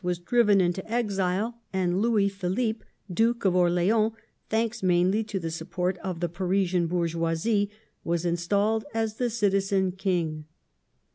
[0.03, 4.13] was driven into exile, and Louis Philippe, Duke of Orleans,
[4.49, 7.69] thanks mainly to the support of the Parisian bourgeoisie,
[8.03, 10.45] was installed as *' the Citizen King